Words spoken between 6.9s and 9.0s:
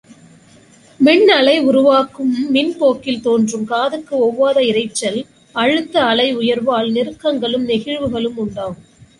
நெருக்கங்களும் நெகிழ்வுகளும் உண்டாகும்.